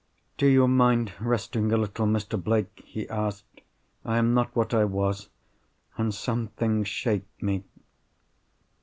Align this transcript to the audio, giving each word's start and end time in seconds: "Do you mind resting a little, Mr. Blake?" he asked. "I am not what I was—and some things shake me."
"Do 0.39 0.47
you 0.47 0.67
mind 0.67 1.13
resting 1.19 1.71
a 1.71 1.77
little, 1.77 2.07
Mr. 2.07 2.43
Blake?" 2.43 2.81
he 2.83 3.07
asked. 3.07 3.61
"I 4.03 4.17
am 4.17 4.33
not 4.33 4.55
what 4.55 4.73
I 4.73 4.83
was—and 4.83 6.11
some 6.15 6.47
things 6.47 6.87
shake 6.87 7.27
me." 7.39 7.63